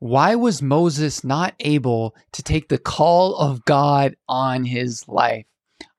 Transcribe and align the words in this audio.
Why 0.00 0.34
was 0.34 0.62
Moses 0.62 1.22
not 1.24 1.54
able 1.60 2.16
to 2.32 2.42
take 2.42 2.70
the 2.70 2.78
call 2.78 3.36
of 3.36 3.66
God 3.66 4.16
on 4.26 4.64
his 4.64 5.06
life? 5.06 5.44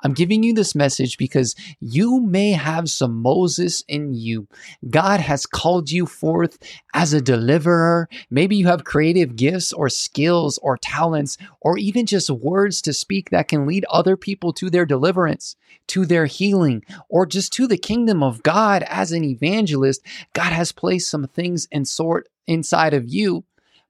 I'm 0.04 0.13
giving 0.13 0.42
you 0.42 0.55
this 0.55 0.74
message 0.74 1.20
because 1.20 1.55
you 1.79 2.19
may 2.19 2.53
have 2.53 2.90
some 2.90 3.22
Moses 3.22 3.83
in 3.87 4.16
you. 4.16 4.48
God 4.90 5.19
has 5.19 5.45
called 5.45 5.92
you 5.92 6.08
forth 6.08 6.58
as 6.95 7.14
a 7.14 7.22
deliverer. 7.22 8.09
Maybe 8.32 8.55
you 8.55 8.66
have 8.66 8.86
creative 8.86 9.36
gifts 9.36 9.71
or 9.71 9.88
skills 9.88 10.58
or 10.64 10.78
talents 10.78 11.38
or 11.60 11.78
even 11.78 12.08
just 12.08 12.32
words 12.32 12.82
to 12.82 12.94
speak 12.94 13.30
that 13.30 13.50
can 13.50 13.68
lead 13.68 13.86
other 13.88 14.18
people 14.18 14.52
to 14.54 14.72
their 14.72 14.88
deliverance, 14.88 15.56
to 15.90 16.08
their 16.08 16.26
healing, 16.26 16.84
or 17.08 17.28
just 17.28 17.54
to 17.54 17.68
the 17.68 17.78
kingdom 17.78 18.24
of 18.24 18.42
God 18.42 18.84
as 18.88 19.12
an 19.12 19.24
evangelist. 19.24 20.02
God 20.34 20.54
has 20.54 20.72
placed 20.72 21.08
some 21.08 21.28
things 21.28 21.68
in 21.72 21.86
sort 21.86 22.28
inside 22.48 22.96
of 22.96 23.08
you 23.08 23.44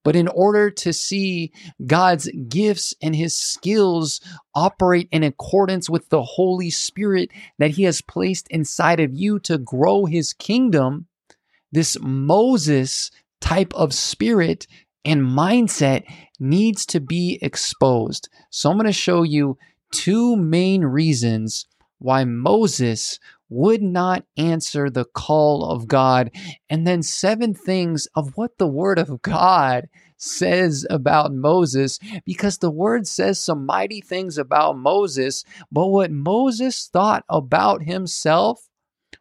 but 0.03 0.15
in 0.15 0.27
order 0.29 0.69
to 0.69 0.93
see 0.93 1.51
God's 1.85 2.29
gifts 2.47 2.93
and 3.01 3.15
his 3.15 3.35
skills 3.35 4.19
operate 4.55 5.07
in 5.11 5.23
accordance 5.23 5.89
with 5.89 6.09
the 6.09 6.23
Holy 6.23 6.69
Spirit 6.69 7.29
that 7.59 7.71
he 7.71 7.83
has 7.83 8.01
placed 8.01 8.47
inside 8.49 8.99
of 8.99 9.13
you 9.13 9.39
to 9.39 9.57
grow 9.57 10.05
his 10.05 10.33
kingdom, 10.33 11.07
this 11.71 11.97
Moses 12.01 13.11
type 13.39 13.73
of 13.73 13.93
spirit 13.93 14.67
and 15.05 15.21
mindset 15.21 16.03
needs 16.39 16.85
to 16.87 16.99
be 16.99 17.39
exposed. 17.41 18.29
So 18.49 18.69
I'm 18.69 18.77
going 18.77 18.85
to 18.85 18.93
show 18.93 19.23
you 19.23 19.57
two 19.91 20.35
main 20.35 20.83
reasons 20.85 21.67
why 21.99 22.23
Moses 22.23 23.19
would 23.51 23.81
not 23.81 24.23
answer 24.37 24.89
the 24.89 25.03
call 25.03 25.65
of 25.65 25.85
God, 25.85 26.31
and 26.69 26.87
then 26.87 27.03
seven 27.03 27.53
things 27.53 28.07
of 28.15 28.31
what 28.37 28.57
the 28.57 28.65
Word 28.65 28.97
of 28.97 29.21
God 29.21 29.89
says 30.15 30.87
about 30.89 31.33
Moses, 31.33 31.99
because 32.25 32.59
the 32.59 32.71
Word 32.71 33.05
says 33.07 33.39
some 33.39 33.65
mighty 33.65 33.99
things 33.99 34.37
about 34.37 34.77
Moses, 34.77 35.43
but 35.69 35.87
what 35.87 36.11
Moses 36.11 36.87
thought 36.87 37.25
about 37.27 37.83
himself 37.83 38.69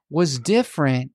was 0.08 0.38
different 0.38 1.10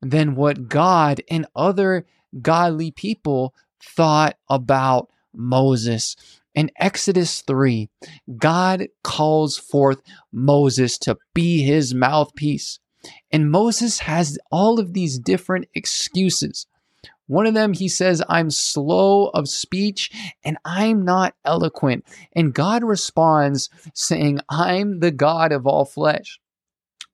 than 0.00 0.36
what 0.36 0.68
God 0.68 1.20
and 1.28 1.46
other 1.56 2.06
godly 2.40 2.92
people 2.92 3.54
thought 3.82 4.36
about 4.48 5.10
Moses. 5.34 6.16
In 6.54 6.70
Exodus 6.76 7.40
3, 7.42 7.88
God 8.36 8.88
calls 9.02 9.56
forth 9.56 10.02
Moses 10.32 10.98
to 10.98 11.16
be 11.34 11.62
his 11.62 11.94
mouthpiece. 11.94 12.78
And 13.30 13.50
Moses 13.50 14.00
has 14.00 14.38
all 14.50 14.78
of 14.78 14.92
these 14.92 15.18
different 15.18 15.68
excuses. 15.74 16.66
One 17.26 17.46
of 17.46 17.54
them, 17.54 17.72
he 17.72 17.88
says, 17.88 18.22
I'm 18.28 18.50
slow 18.50 19.28
of 19.28 19.48
speech 19.48 20.10
and 20.44 20.58
I'm 20.64 21.04
not 21.04 21.34
eloquent. 21.44 22.04
And 22.34 22.52
God 22.52 22.84
responds 22.84 23.70
saying, 23.94 24.40
I'm 24.48 25.00
the 25.00 25.10
God 25.10 25.52
of 25.52 25.66
all 25.66 25.84
flesh. 25.84 26.38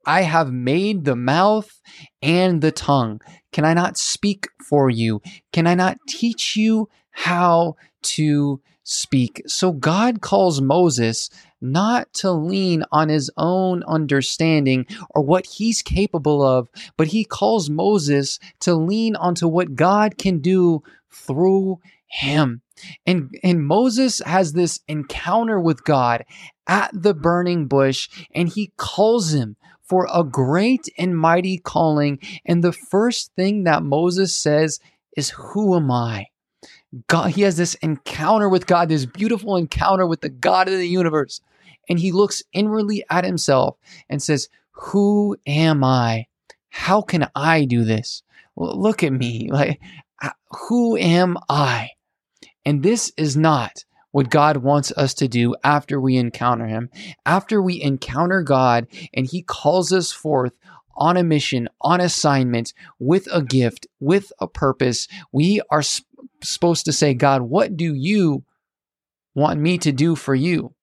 I 0.05 0.23
have 0.23 0.53
made 0.53 1.05
the 1.05 1.17
mouth 1.17 1.81
and 2.23 2.61
the 2.61 2.73
tongue. 2.73 3.21
Can 3.53 3.65
I 3.65 3.75
not 3.75 3.97
speak 3.97 4.49
for 4.67 4.91
you? 4.91 5.21
Can 5.53 5.67
I 5.67 5.75
not 5.75 5.99
teach 6.09 6.57
you 6.57 6.89
how 7.11 7.77
to 8.03 8.61
speak. 8.89 9.43
So 9.47 9.71
God 9.71 10.23
calls 10.23 10.63
Moses 10.63 11.29
not 11.61 12.11
to 12.15 12.33
lean 12.33 12.85
on 12.91 13.11
his 13.11 13.31
own 13.37 13.83
understanding 13.85 14.87
or 15.11 15.23
what 15.23 15.45
he's 15.45 15.83
capable 15.83 16.43
of, 16.43 16.71
but 16.97 17.09
he 17.09 17.23
calls 17.23 17.69
Moses 17.69 18.39
to 18.61 18.75
lean 18.75 19.15
onto 19.15 19.47
what 19.47 19.75
God 19.75 20.17
can 20.17 20.39
do 20.39 20.83
through 21.11 21.81
him. 22.07 22.63
And, 23.07 23.35
and 23.43 23.67
Moses 23.67 24.23
has 24.25 24.55
this 24.55 24.81
encounter 24.89 25.61
with 25.61 25.85
God 25.85 26.25
at 26.67 26.91
the 26.95 27.13
burning 27.13 27.67
bush, 27.67 28.09
and 28.35 28.49
he 28.49 28.73
calls 28.79 29.35
him 29.35 29.57
for 29.83 30.09
a 30.13 30.25
great 30.25 30.89
and 30.97 31.19
mighty 31.19 31.59
calling. 31.59 32.21
And 32.47 32.65
the 32.65 32.73
first 32.73 33.35
thing 33.35 33.65
that 33.65 33.83
Moses 33.83 34.35
says 34.35 34.81
is, 35.15 35.31
Who 35.31 35.77
am 35.77 35.91
I? 35.91 36.29
God, 37.07 37.33
he 37.33 37.43
has 37.43 37.57
this 37.57 37.75
encounter 37.75 38.49
with 38.49 38.67
God, 38.67 38.89
this 38.89 39.07
beautiful 39.07 39.57
encounter 39.57 40.07
with 40.07 40.21
the 40.21 40.29
God 40.29 40.69
of 40.69 40.75
the 40.75 40.89
universe. 40.89 41.41
And 41.89 41.99
he 41.99 42.13
looks 42.13 42.43
inwardly 42.53 43.05
at 43.11 43.25
himself 43.25 43.77
and 44.09 44.23
says, 44.23 44.49
Who 44.73 45.37
am 45.47 45.85
I? 45.85 46.27
How 46.71 47.03
can 47.03 47.29
I 47.35 47.65
do 47.65 47.85
this? 47.85 48.23
Well, 48.55 48.81
look 48.81 49.03
at 49.03 49.13
me. 49.13 49.51
Like, 49.59 49.81
who 50.51 50.97
am 50.97 51.37
I? 51.49 51.91
And 52.65 52.83
this 52.83 53.13
is 53.17 53.37
not 53.37 53.85
what 54.11 54.31
God 54.31 54.59
wants 54.59 54.91
us 54.93 55.15
to 55.15 55.29
do 55.29 55.55
after 55.63 56.01
we 56.01 56.17
encounter 56.17 56.67
Him. 56.67 56.91
After 57.25 57.63
we 57.63 57.81
encounter 57.81 58.43
God 58.43 58.87
and 59.15 59.27
He 59.27 59.43
calls 59.43 59.93
us 59.93 60.11
forth 60.13 60.53
on 60.97 61.17
a 61.17 61.23
mission, 61.23 61.69
on 61.81 62.01
assignment, 62.01 62.75
with 62.99 63.29
a 63.33 63.43
gift, 63.43 63.87
with 64.01 64.33
a 64.41 64.49
purpose, 64.49 65.07
we 65.31 65.61
are 65.71 65.83
supposed 66.43 66.85
to 66.87 66.93
say, 66.93 67.15
God, 67.15 67.43
what 67.43 67.77
do 67.77 67.95
you 67.95 68.45
want 69.35 69.61
me 69.61 69.79
to 69.79 69.93
do 69.93 70.15
for 70.15 70.35
you? 70.35 70.75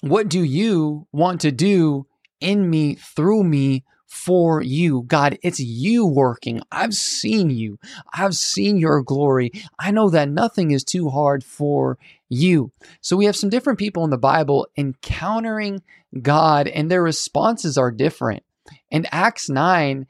What 0.00 0.28
do 0.28 0.42
you 0.42 1.06
want 1.12 1.40
to 1.42 1.52
do 1.52 2.06
in 2.40 2.68
me, 2.68 2.94
through 2.94 3.44
me, 3.44 3.84
for 4.06 4.62
you. 4.62 5.02
God, 5.06 5.38
it's 5.42 5.60
you 5.60 6.06
working. 6.06 6.60
I've 6.70 6.94
seen 6.94 7.50
you. 7.50 7.78
I've 8.14 8.34
seen 8.34 8.78
your 8.78 9.02
glory. 9.02 9.50
I 9.78 9.90
know 9.90 10.10
that 10.10 10.28
nothing 10.28 10.70
is 10.70 10.84
too 10.84 11.10
hard 11.10 11.44
for 11.44 11.98
you. 12.28 12.72
So 13.00 13.16
we 13.16 13.24
have 13.26 13.36
some 13.36 13.50
different 13.50 13.78
people 13.78 14.04
in 14.04 14.10
the 14.10 14.18
Bible 14.18 14.68
encountering 14.76 15.82
God, 16.22 16.68
and 16.68 16.90
their 16.90 17.02
responses 17.02 17.76
are 17.76 17.90
different. 17.90 18.42
In 18.90 19.06
Acts 19.10 19.48
9, 19.48 20.06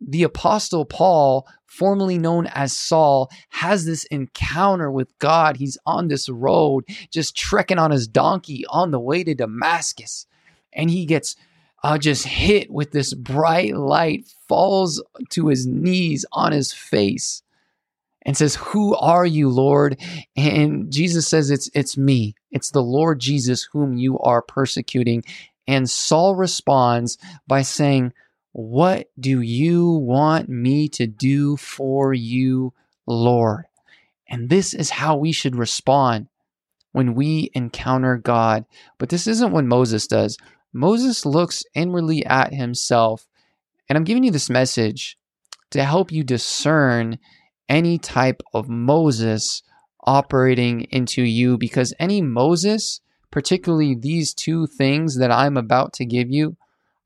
the 0.00 0.22
Apostle 0.22 0.84
Paul, 0.84 1.46
formerly 1.74 2.18
known 2.18 2.46
as 2.46 2.76
Saul, 2.76 3.30
has 3.50 3.84
this 3.84 4.04
encounter 4.04 4.90
with 4.90 5.18
God. 5.18 5.56
He's 5.56 5.78
on 5.84 6.08
this 6.08 6.28
road, 6.28 6.84
just 7.10 7.36
trekking 7.36 7.78
on 7.78 7.90
his 7.90 8.06
donkey 8.06 8.64
on 8.68 8.90
the 8.90 9.00
way 9.00 9.24
to 9.24 9.34
Damascus. 9.34 10.26
And 10.72 10.90
he 10.90 11.04
gets 11.04 11.36
uh, 11.82 11.98
just 11.98 12.26
hit 12.26 12.70
with 12.70 12.92
this 12.92 13.12
bright 13.12 13.76
light, 13.76 14.24
falls 14.48 15.02
to 15.30 15.48
his 15.48 15.66
knees 15.66 16.24
on 16.32 16.50
his 16.50 16.72
face, 16.72 17.42
and 18.22 18.36
says, 18.36 18.54
Who 18.56 18.94
are 18.96 19.26
you, 19.26 19.50
Lord? 19.50 20.00
And 20.34 20.90
Jesus 20.90 21.28
says, 21.28 21.50
It's 21.50 21.68
it's 21.74 21.98
me. 21.98 22.34
It's 22.50 22.70
the 22.70 22.82
Lord 22.82 23.20
Jesus 23.20 23.68
whom 23.72 23.98
you 23.98 24.18
are 24.20 24.40
persecuting. 24.40 25.24
And 25.66 25.88
Saul 25.90 26.36
responds 26.36 27.18
by 27.46 27.62
saying, 27.62 28.12
what 28.54 29.10
do 29.18 29.40
you 29.40 29.90
want 29.90 30.48
me 30.48 30.88
to 30.90 31.08
do 31.08 31.56
for 31.56 32.14
you, 32.14 32.72
Lord? 33.04 33.64
And 34.28 34.48
this 34.48 34.72
is 34.72 34.90
how 34.90 35.16
we 35.16 35.32
should 35.32 35.56
respond 35.56 36.28
when 36.92 37.14
we 37.14 37.50
encounter 37.52 38.16
God. 38.16 38.64
But 38.96 39.08
this 39.08 39.26
isn't 39.26 39.50
what 39.50 39.64
Moses 39.64 40.06
does. 40.06 40.38
Moses 40.72 41.26
looks 41.26 41.64
inwardly 41.74 42.24
at 42.24 42.54
himself. 42.54 43.26
And 43.88 43.98
I'm 43.98 44.04
giving 44.04 44.22
you 44.22 44.30
this 44.30 44.48
message 44.48 45.18
to 45.70 45.82
help 45.82 46.12
you 46.12 46.22
discern 46.22 47.18
any 47.68 47.98
type 47.98 48.40
of 48.52 48.68
Moses 48.68 49.64
operating 50.06 50.82
into 50.92 51.22
you 51.22 51.58
because 51.58 51.92
any 51.98 52.22
Moses, 52.22 53.00
particularly 53.32 53.96
these 53.96 54.32
two 54.32 54.68
things 54.68 55.18
that 55.18 55.32
I'm 55.32 55.56
about 55.56 55.92
to 55.94 56.04
give 56.04 56.30
you, 56.30 56.56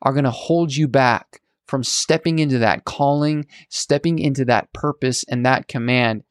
are 0.03 0.13
going 0.13 0.25
to 0.25 0.31
hold 0.31 0.75
you 0.75 0.89
back 0.89 1.41
from 1.67 1.85
stepping 1.85 2.39
into 2.39 2.59
that 2.59 2.85
calling, 2.85 3.47
stepping 3.69 4.19
into 4.19 4.45
that 4.47 4.73
purpose 4.73 5.25
and 5.25 5.45
that 5.45 5.69
command. 5.69 6.25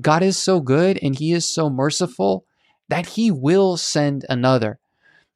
God 0.00 0.22
is 0.22 0.36
so 0.36 0.60
good 0.60 0.98
and 1.02 1.14
He 1.16 1.32
is 1.32 1.52
so 1.52 1.70
merciful 1.70 2.44
that 2.88 3.06
He 3.06 3.30
will 3.30 3.76
send 3.76 4.24
another. 4.28 4.78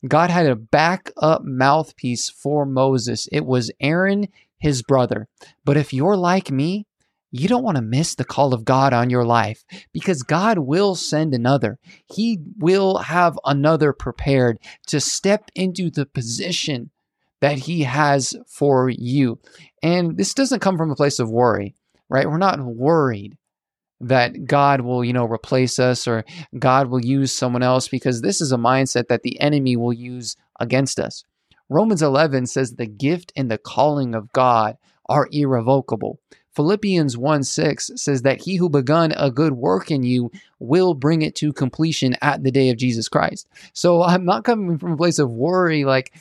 God 0.07 0.31
had 0.31 0.47
a 0.47 0.57
backup 0.57 1.45
mouthpiece 1.45 2.29
for 2.29 2.67
Moses. 2.67 3.29
It 3.33 3.47
was 3.47 3.71
Aaron, 3.81 4.29
his 4.59 4.83
brother. 4.83 5.29
But 5.65 5.77
if 5.77 5.93
you're 5.93 6.17
like 6.17 6.51
me, 6.51 6.87
you 7.31 7.49
don't 7.49 7.65
want 7.65 7.77
to 7.77 7.83
miss 7.83 8.15
the 8.15 8.25
call 8.25 8.55
of 8.55 8.65
God 8.65 8.93
on 8.93 9.11
your 9.11 9.25
life 9.25 9.65
because 9.93 10.23
God 10.23 10.59
will 10.59 10.95
send 10.95 11.35
another. 11.35 11.79
He 12.07 12.39
will 12.59 12.99
have 12.99 13.39
another 13.45 13.93
prepared 13.93 14.59
to 14.87 15.01
step 15.01 15.51
into 15.55 15.91
the 15.91 16.07
position 16.07 16.91
that 17.45 17.59
He 17.59 17.83
has 17.83 18.35
for 18.49 18.89
you. 18.89 19.39
And 19.83 20.17
this 20.17 20.33
doesn't 20.33 20.61
come 20.61 20.79
from 20.79 20.91
a 20.91 20.97
place 20.97 21.19
of 21.19 21.31
worry, 21.31 21.75
right? 22.09 22.27
We're 22.27 22.39
not 22.39 22.59
worried 22.59 23.37
that 24.01 24.47
God 24.47 24.81
will, 24.81 25.05
you 25.05 25.13
know, 25.13 25.27
replace 25.27 25.79
us 25.79 26.09
or 26.09 26.25
God 26.59 26.89
will 26.89 27.05
use 27.05 27.37
someone 27.37 27.63
else 27.63 27.87
because 27.87 28.23
this 28.23 28.41
is 28.41 28.51
a 28.51 28.57
mindset 28.57 29.09
that 29.09 29.25
the 29.25 29.39
enemy 29.43 29.77
will 29.77 29.93
use 29.93 30.37
against 30.59 30.99
us. 30.99 31.23
Romans 31.69 32.01
11 32.01 32.47
says 32.47 32.73
the 32.73 32.87
gift 32.87 33.31
and 33.37 33.51
the 33.51 33.59
calling 33.59 34.15
of 34.15 34.33
God 34.33 34.79
are 35.11 35.29
irrevocable. 35.31 36.21
Philippians 36.55 37.17
1 37.17 37.43
6 37.43 37.91
says 37.97 38.23
that 38.23 38.41
he 38.41 38.57
who 38.57 38.69
begun 38.69 39.13
a 39.17 39.31
good 39.31 39.55
work 39.55 39.91
in 39.91 40.03
you 40.03 40.31
will 40.59 40.95
bring 40.95 41.23
it 41.23 41.35
to 41.37 41.53
completion 41.53 42.17
at 42.23 42.43
the 42.43 42.51
day 42.51 42.71
of 42.71 42.77
Jesus 42.77 43.09
Christ. 43.09 43.49
So 43.73 44.03
I'm 44.03 44.25
not 44.25 44.45
coming 44.45 44.79
from 44.79 44.93
a 44.93 44.97
place 44.97 45.19
of 45.19 45.31
worry 45.31 45.85
like, 45.85 46.15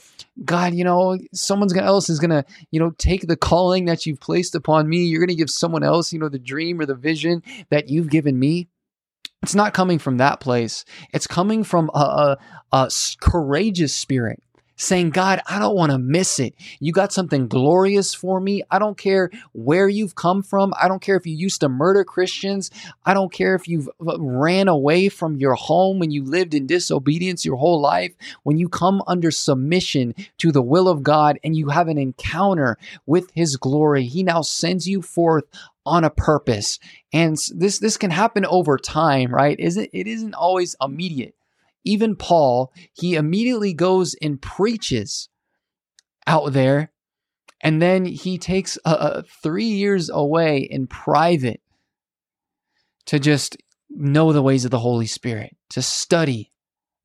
God, 0.43 0.73
you 0.73 0.83
know, 0.83 1.17
someone 1.33 1.69
else 1.77 2.09
is 2.09 2.19
going 2.19 2.31
to, 2.31 2.43
you 2.71 2.79
know, 2.79 2.91
take 2.97 3.27
the 3.27 3.37
calling 3.37 3.85
that 3.85 4.05
you've 4.05 4.19
placed 4.19 4.55
upon 4.55 4.89
me. 4.89 5.05
You're 5.05 5.21
going 5.21 5.27
to 5.29 5.35
give 5.35 5.51
someone 5.51 5.83
else, 5.83 6.11
you 6.11 6.19
know, 6.19 6.29
the 6.29 6.39
dream 6.39 6.79
or 6.79 6.85
the 6.85 6.95
vision 6.95 7.43
that 7.69 7.89
you've 7.89 8.09
given 8.09 8.37
me. 8.39 8.67
It's 9.43 9.55
not 9.55 9.73
coming 9.73 9.99
from 9.99 10.17
that 10.17 10.39
place. 10.39 10.85
It's 11.13 11.27
coming 11.27 11.63
from 11.63 11.91
a, 11.93 12.37
a, 12.71 12.75
a 12.75 12.91
courageous 13.19 13.93
spirit 13.93 14.41
saying, 14.83 15.11
God, 15.11 15.41
I 15.47 15.59
don't 15.59 15.75
want 15.75 15.91
to 15.91 15.97
miss 15.97 16.39
it. 16.39 16.53
You 16.79 16.91
got 16.91 17.13
something 17.13 17.47
glorious 17.47 18.13
for 18.13 18.39
me. 18.39 18.63
I 18.69 18.79
don't 18.79 18.97
care 18.97 19.29
where 19.53 19.87
you've 19.87 20.15
come 20.15 20.43
from. 20.43 20.73
I 20.79 20.87
don't 20.87 21.01
care 21.01 21.15
if 21.15 21.25
you 21.25 21.35
used 21.35 21.61
to 21.61 21.69
murder 21.69 22.03
Christians. 22.03 22.69
I 23.05 23.13
don't 23.13 23.31
care 23.31 23.55
if 23.55 23.67
you've 23.67 23.89
uh, 24.05 24.19
ran 24.19 24.67
away 24.67 25.09
from 25.09 25.37
your 25.37 25.55
home 25.55 25.99
when 25.99 26.11
you 26.11 26.23
lived 26.23 26.53
in 26.53 26.67
disobedience 26.67 27.45
your 27.45 27.57
whole 27.57 27.81
life. 27.81 28.13
When 28.43 28.57
you 28.57 28.69
come 28.69 29.01
under 29.07 29.31
submission 29.31 30.15
to 30.39 30.51
the 30.51 30.61
will 30.61 30.87
of 30.87 31.03
God 31.03 31.39
and 31.43 31.55
you 31.55 31.69
have 31.69 31.87
an 31.87 31.97
encounter 31.97 32.77
with 33.05 33.31
his 33.33 33.57
glory, 33.57 34.05
he 34.05 34.23
now 34.23 34.41
sends 34.41 34.87
you 34.87 35.01
forth 35.01 35.45
on 35.85 36.03
a 36.03 36.09
purpose. 36.09 36.79
And 37.11 37.37
this 37.55 37.79
this 37.79 37.97
can 37.97 38.11
happen 38.11 38.45
over 38.45 38.77
time, 38.77 39.33
right? 39.33 39.59
Isn't 39.59 39.89
it 39.93 40.07
isn't 40.07 40.33
always 40.33 40.75
immediate 40.81 41.35
even 41.83 42.15
Paul, 42.15 42.71
he 42.93 43.15
immediately 43.15 43.73
goes 43.73 44.15
and 44.21 44.41
preaches 44.41 45.29
out 46.27 46.53
there. 46.53 46.91
And 47.61 47.81
then 47.81 48.05
he 48.05 48.37
takes 48.37 48.77
uh, 48.83 49.21
three 49.41 49.65
years 49.65 50.09
away 50.09 50.59
in 50.59 50.87
private 50.87 51.61
to 53.05 53.19
just 53.19 53.57
know 53.89 54.33
the 54.33 54.41
ways 54.41 54.65
of 54.65 54.71
the 54.71 54.79
Holy 54.79 55.05
Spirit, 55.07 55.55
to 55.69 55.81
study 55.81 56.51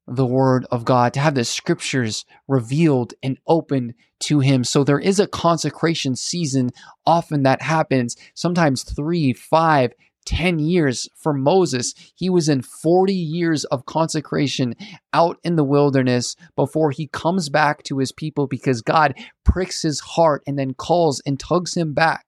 the 0.07 0.27
Word 0.27 0.67
of 0.71 0.85
God, 0.85 1.13
to 1.15 1.21
have 1.21 1.35
the 1.35 1.45
scriptures 1.45 2.25
revealed 2.49 3.15
and 3.23 3.39
opened 3.47 3.95
to 4.21 4.41
him. 4.41 4.65
So 4.65 4.83
there 4.83 4.99
is 4.99 5.21
a 5.21 5.27
consecration 5.27 6.17
season 6.17 6.71
often 7.07 7.43
that 7.45 7.63
happens, 7.63 8.17
sometimes 8.35 8.83
three, 8.83 9.33
five, 9.33 9.93
10 10.29 10.59
years 10.59 11.09
for 11.17 11.33
Moses. 11.33 11.95
He 12.15 12.29
was 12.29 12.51
in 12.51 12.61
40 12.61 13.15
years 13.15 13.65
of 13.65 13.87
consecration 13.87 14.75
out 15.15 15.39
in 15.43 15.57
the 15.57 15.65
wilderness 15.65 16.37
before 16.55 16.91
he 16.91 17.07
comes 17.07 17.49
back 17.49 17.83
to 17.85 17.97
his 17.97 18.13
people 18.13 18.47
because 18.47 18.83
God 18.83 19.15
pricks 19.43 19.81
his 19.81 20.01
heart 20.01 20.43
and 20.47 20.59
then 20.59 20.75
calls 20.75 21.23
and 21.25 21.41
tugs 21.41 21.75
him 21.75 21.95
back 21.95 22.27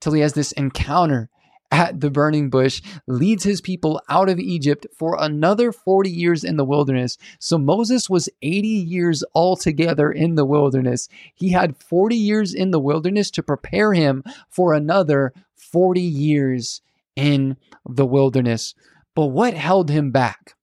till 0.00 0.14
he 0.14 0.22
has 0.22 0.32
this 0.32 0.52
encounter 0.52 1.28
at 1.70 2.00
the 2.00 2.10
burning 2.10 2.48
bush, 2.48 2.80
leads 3.06 3.44
his 3.44 3.60
people 3.60 4.00
out 4.08 4.30
of 4.30 4.38
Egypt 4.38 4.86
for 4.96 5.16
another 5.20 5.72
40 5.72 6.10
years 6.10 6.44
in 6.44 6.56
the 6.56 6.64
wilderness. 6.64 7.18
So 7.38 7.58
Moses 7.58 8.08
was 8.08 8.30
80 8.40 8.66
years 8.66 9.24
altogether 9.34 10.10
in 10.10 10.36
the 10.36 10.46
wilderness. 10.46 11.08
He 11.34 11.50
had 11.50 11.76
40 11.76 12.16
years 12.16 12.54
in 12.54 12.70
the 12.70 12.80
wilderness 12.80 13.30
to 13.32 13.42
prepare 13.42 13.92
him 13.92 14.24
for 14.48 14.72
another 14.72 15.34
40 15.54 16.00
years 16.00 16.80
in 17.16 17.56
the 17.86 18.06
wilderness. 18.06 18.74
But 19.14 19.26
what 19.26 19.54
held 19.54 19.90
him 19.90 20.10
back? 20.10 20.54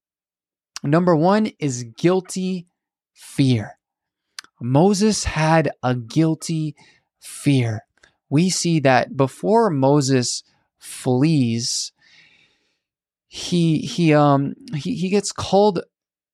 Number 0.82 1.14
one 1.14 1.52
is 1.58 1.84
guilty 1.96 2.66
fear. 3.12 3.78
Moses 4.60 5.24
had 5.24 5.70
a 5.82 5.94
guilty 5.94 6.74
fear. 7.20 7.84
We 8.28 8.50
see 8.50 8.80
that 8.80 9.16
before 9.16 9.70
Moses 9.70 10.42
flees, 10.78 11.92
he 13.26 13.78
he 13.78 14.12
um 14.12 14.54
he, 14.74 14.94
he 14.94 15.08
gets 15.08 15.32
called 15.32 15.82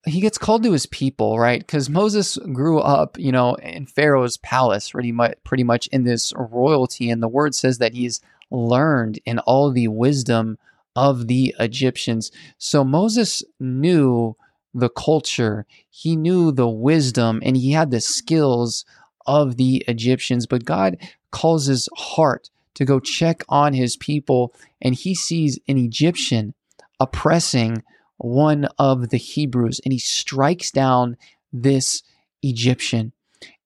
he 0.06 0.20
gets 0.20 0.38
called 0.38 0.62
to 0.62 0.72
his 0.72 0.86
people, 0.86 1.38
right? 1.38 1.60
Because 1.60 1.90
Moses 1.90 2.38
grew 2.52 2.78
up, 2.78 3.18
you 3.18 3.32
know, 3.32 3.54
in 3.56 3.86
Pharaoh's 3.86 4.36
palace, 4.36 4.90
pretty 4.90 5.10
much, 5.10 5.34
pretty 5.42 5.64
much 5.64 5.88
in 5.88 6.04
this 6.04 6.32
royalty, 6.36 7.10
and 7.10 7.20
the 7.22 7.28
word 7.28 7.54
says 7.54 7.78
that 7.78 7.92
he's 7.92 8.20
learned 8.50 9.18
in 9.24 9.38
all 9.40 9.70
the 9.70 9.88
wisdom 9.88 10.58
of 10.94 11.26
the 11.26 11.54
Egyptians. 11.58 12.30
So 12.58 12.84
Moses 12.84 13.42
knew 13.60 14.36
the 14.72 14.88
culture, 14.90 15.66
he 15.88 16.16
knew 16.16 16.52
the 16.52 16.68
wisdom, 16.68 17.40
and 17.42 17.56
he 17.56 17.72
had 17.72 17.90
the 17.90 18.00
skills 18.00 18.84
of 19.26 19.56
the 19.56 19.84
Egyptians. 19.88 20.46
But 20.46 20.64
God 20.64 20.98
calls 21.30 21.66
his 21.66 21.88
heart 21.96 22.50
to 22.74 22.84
go 22.84 23.00
check 23.00 23.42
on 23.48 23.72
his 23.72 23.96
people, 23.96 24.54
and 24.82 24.94
he 24.94 25.14
sees 25.14 25.58
an 25.66 25.78
Egyptian 25.78 26.54
oppressing 27.00 27.82
one 28.18 28.66
of 28.78 29.08
the 29.10 29.16
Hebrews, 29.18 29.80
and 29.84 29.92
he 29.92 29.98
strikes 29.98 30.70
down 30.70 31.16
this 31.52 32.02
Egyptian. 32.42 33.12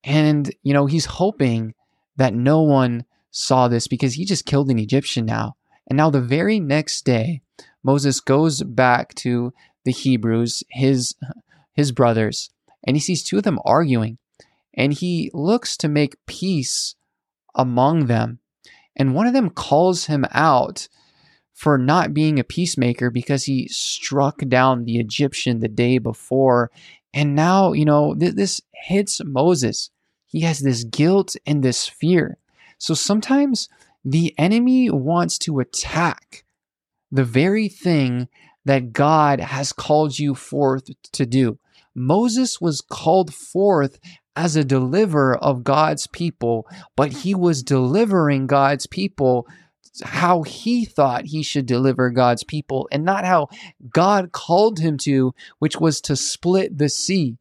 And, 0.05 0.55
you 0.63 0.73
know, 0.73 0.87
he's 0.87 1.05
hoping 1.07 1.75
that 2.17 2.35
no 2.35 2.63
one 2.63 3.05
saw 3.31 3.69
this 3.69 3.87
because 3.87 4.15
he 4.15 4.25
just 4.25 4.47
killed 4.47 4.71
an 4.71 4.79
Egyptian 4.79 5.27
now. 5.27 5.57
And 5.87 5.97
now, 5.97 6.11
the 6.11 6.21
very 6.21 6.61
next 6.61 7.05
day, 7.05 7.43
Moses 7.83 8.21
goes 8.21 8.63
back 8.63 9.15
to 9.17 9.53
the 9.85 9.93
Hebrews, 9.93 10.63
his, 10.71 11.15
his 11.73 11.93
brothers, 11.93 12.51
and 12.87 12.97
he 12.97 13.01
sees 13.01 13.23
two 13.23 13.39
of 13.39 13.45
them 13.45 13.59
arguing. 13.65 14.19
And 14.75 14.93
he 14.93 15.31
looks 15.35 15.77
to 15.79 15.89
make 15.89 16.25
peace 16.27 16.95
among 17.55 18.07
them. 18.07 18.39
And 18.97 19.15
one 19.15 19.27
of 19.27 19.33
them 19.33 19.51
calls 19.51 20.07
him 20.07 20.25
out 20.31 20.89
for 21.53 21.77
not 21.77 22.15
being 22.15 22.39
a 22.39 22.45
peacemaker 22.45 23.11
because 23.11 23.45
he 23.45 23.69
struck 23.69 24.39
down 24.49 24.85
the 24.85 24.99
Egyptian 24.99 25.59
the 25.59 25.69
day 25.69 25.99
before. 25.99 26.71
And 27.13 27.35
now, 27.35 27.73
you 27.73 27.85
know, 27.85 28.15
th- 28.15 28.35
this 28.35 28.61
hits 28.73 29.21
Moses. 29.25 29.91
He 30.27 30.41
has 30.41 30.61
this 30.61 30.85
guilt 30.85 31.37
and 31.45 31.63
this 31.63 31.87
fear. 31.87 32.39
So 32.81 32.95
sometimes 32.95 33.69
the 34.05 34.35
enemy 34.39 34.91
wants 34.91 35.39
to 35.41 35.61
attack 35.61 36.45
the 37.13 37.25
very 37.25 37.69
thing 37.69 38.29
that 38.65 38.93
God 38.93 39.39
has 39.39 39.73
called 39.73 40.19
you 40.19 40.35
forth 40.35 40.89
to 41.13 41.27
do. 41.27 41.59
Moses 41.95 42.61
was 42.61 42.81
called 42.81 43.35
forth 43.35 43.99
as 44.35 44.57
a 44.57 44.65
deliverer 44.65 45.37
of 45.37 45.63
God's 45.63 46.07
people, 46.07 46.67
but 46.97 47.13
he 47.13 47.35
was 47.35 47.63
delivering 47.63 48.47
God's 48.47 48.87
people 48.87 49.47
how 50.03 50.43
he 50.43 50.87
thought 50.87 51.27
he 51.27 51.43
should 51.43 51.67
deliver 51.67 52.11
God's 52.11 52.45
people 52.45 52.89
and 52.91 53.05
not 53.05 53.27
how 53.27 53.49
God 53.93 54.33
called 54.33 54.79
him 54.79 54.97
to, 54.99 55.35
which 55.59 55.79
was 55.79 56.01
to 56.03 56.17
split 56.17 56.79
the 56.79 56.89
sea. 56.89 57.37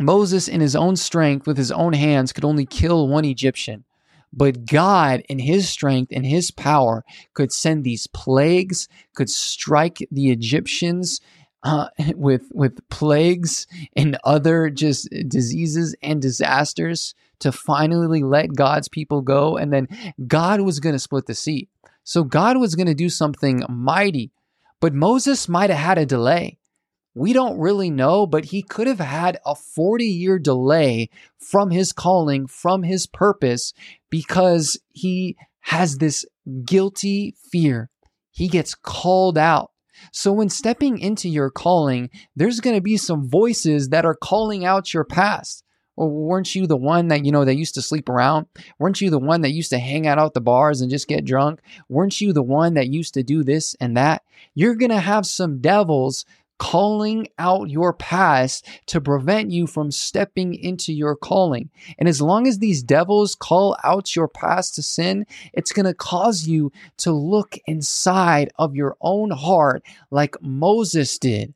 Moses, 0.00 0.48
in 0.48 0.60
his 0.60 0.74
own 0.74 0.96
strength, 0.96 1.46
with 1.46 1.56
his 1.56 1.70
own 1.70 1.92
hands, 1.92 2.32
could 2.32 2.44
only 2.44 2.66
kill 2.66 3.08
one 3.08 3.24
Egyptian. 3.24 3.84
But 4.32 4.64
God, 4.66 5.22
in 5.28 5.40
his 5.40 5.68
strength 5.68 6.12
and 6.14 6.24
his 6.24 6.50
power, 6.50 7.04
could 7.34 7.52
send 7.52 7.84
these 7.84 8.06
plagues, 8.06 8.88
could 9.14 9.28
strike 9.28 9.98
the 10.10 10.30
Egyptians 10.30 11.20
uh, 11.62 11.88
with, 12.14 12.44
with 12.52 12.88
plagues 12.88 13.66
and 13.96 14.16
other 14.24 14.70
just 14.70 15.08
diseases 15.28 15.96
and 16.02 16.22
disasters 16.22 17.14
to 17.40 17.50
finally 17.50 18.22
let 18.22 18.54
God's 18.54 18.88
people 18.88 19.22
go. 19.22 19.56
And 19.56 19.72
then 19.72 19.88
God 20.26 20.60
was 20.60 20.78
going 20.78 20.94
to 20.94 20.98
split 20.98 21.26
the 21.26 21.34
sea. 21.34 21.68
So 22.04 22.22
God 22.22 22.58
was 22.58 22.74
going 22.74 22.86
to 22.86 22.94
do 22.94 23.08
something 23.08 23.62
mighty. 23.68 24.30
But 24.80 24.94
Moses 24.94 25.48
might 25.48 25.70
have 25.70 25.78
had 25.78 25.98
a 25.98 26.06
delay. 26.06 26.58
We 27.14 27.32
don't 27.32 27.58
really 27.58 27.90
know, 27.90 28.26
but 28.26 28.46
he 28.46 28.62
could 28.62 28.86
have 28.86 29.00
had 29.00 29.38
a 29.44 29.54
40 29.54 30.04
year 30.04 30.38
delay 30.38 31.10
from 31.38 31.70
his 31.70 31.92
calling, 31.92 32.46
from 32.46 32.84
his 32.84 33.06
purpose, 33.06 33.72
because 34.10 34.78
he 34.90 35.36
has 35.60 35.98
this 35.98 36.24
guilty 36.64 37.34
fear. 37.50 37.90
He 38.30 38.48
gets 38.48 38.74
called 38.74 39.36
out. 39.36 39.72
So, 40.12 40.32
when 40.32 40.48
stepping 40.48 40.98
into 40.98 41.28
your 41.28 41.50
calling, 41.50 42.10
there's 42.34 42.60
going 42.60 42.76
to 42.76 42.80
be 42.80 42.96
some 42.96 43.28
voices 43.28 43.90
that 43.90 44.06
are 44.06 44.14
calling 44.14 44.64
out 44.64 44.94
your 44.94 45.04
past. 45.04 45.62
Well, 45.96 46.08
weren't 46.08 46.54
you 46.54 46.66
the 46.66 46.78
one 46.78 47.08
that, 47.08 47.26
you 47.26 47.32
know, 47.32 47.44
that 47.44 47.56
used 47.56 47.74
to 47.74 47.82
sleep 47.82 48.08
around? 48.08 48.46
Weren't 48.78 49.02
you 49.02 49.10
the 49.10 49.18
one 49.18 49.42
that 49.42 49.50
used 49.50 49.68
to 49.70 49.78
hang 49.78 50.06
out 50.06 50.18
at 50.18 50.32
the 50.32 50.40
bars 50.40 50.80
and 50.80 50.90
just 50.90 51.08
get 51.08 51.26
drunk? 51.26 51.60
Weren't 51.90 52.22
you 52.22 52.32
the 52.32 52.42
one 52.42 52.72
that 52.74 52.88
used 52.88 53.12
to 53.14 53.22
do 53.22 53.44
this 53.44 53.76
and 53.80 53.94
that? 53.98 54.22
You're 54.54 54.76
going 54.76 54.90
to 54.92 55.00
have 55.00 55.26
some 55.26 55.60
devils 55.60 56.24
calling 56.60 57.26
out 57.38 57.70
your 57.70 57.94
past 57.94 58.68
to 58.84 59.00
prevent 59.00 59.50
you 59.50 59.66
from 59.66 59.90
stepping 59.90 60.54
into 60.54 60.92
your 60.92 61.16
calling. 61.16 61.70
And 61.98 62.06
as 62.06 62.20
long 62.20 62.46
as 62.46 62.58
these 62.58 62.82
devils 62.82 63.34
call 63.34 63.78
out 63.82 64.14
your 64.14 64.28
past 64.28 64.74
to 64.74 64.82
sin, 64.82 65.26
it's 65.54 65.72
going 65.72 65.86
to 65.86 65.94
cause 65.94 66.46
you 66.46 66.70
to 66.98 67.12
look 67.12 67.56
inside 67.66 68.52
of 68.58 68.76
your 68.76 68.94
own 69.00 69.30
heart 69.30 69.82
like 70.10 70.36
Moses 70.42 71.18
did. 71.18 71.54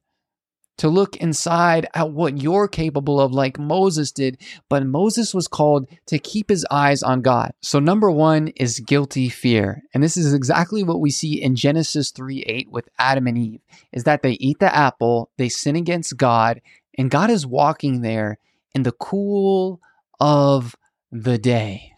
To 0.79 0.89
look 0.89 1.17
inside 1.17 1.87
at 1.95 2.11
what 2.11 2.43
you're 2.43 2.69
capable 2.69 3.21
of, 3.21 3.33
like 3.33 3.59
Moses 3.59 4.11
did, 4.11 4.41
but 4.69 4.87
Moses 4.87 5.33
was 5.33 5.49
called 5.49 5.89
to 6.07 6.19
keep 6.19 6.49
his 6.49 6.67
eyes 6.71 7.03
on 7.03 7.23
God. 7.23 7.53
So, 7.61 7.79
number 7.79 8.11
one 8.11 8.49
is 8.57 8.81
guilty 8.81 9.29
fear. 9.29 9.83
And 9.93 10.03
this 10.03 10.17
is 10.17 10.35
exactly 10.35 10.83
what 10.83 11.01
we 11.01 11.11
see 11.11 11.41
in 11.41 11.55
Genesis 11.55 12.11
3 12.11 12.43
8 12.43 12.71
with 12.71 12.89
Adam 12.99 13.27
and 13.27 13.39
Eve 13.39 13.61
is 13.93 14.05
that 14.05 14.23
they 14.23 14.33
eat 14.33 14.59
the 14.59 14.75
apple, 14.75 15.31
they 15.37 15.49
sin 15.49 15.77
against 15.77 16.17
God, 16.17 16.61
and 16.97 17.11
God 17.11 17.31
is 17.31 17.47
walking 17.47 18.01
there 18.01 18.39
in 18.75 18.83
the 18.83 18.93
cool 18.93 19.81
of 20.21 20.75
the 21.13 21.39
day. 21.39 21.93